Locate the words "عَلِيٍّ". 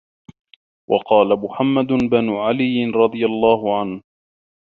2.29-2.85